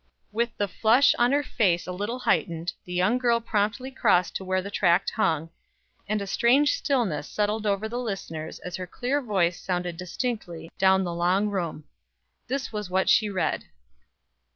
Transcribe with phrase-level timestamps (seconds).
[0.31, 4.43] With the flush on her face a little hightened, the young girl promptly crossed to
[4.43, 5.51] where the tract hung;
[6.09, 11.03] and a strange stillness settled over the listeners as her clear voice sounded distinctly down
[11.03, 11.83] the long room.
[12.47, 13.65] This was what she read.